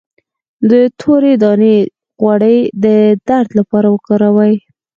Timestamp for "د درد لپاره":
2.83-3.87